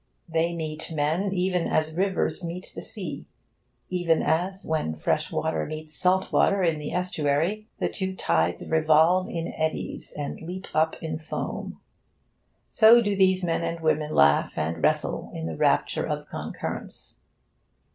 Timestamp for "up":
10.73-10.95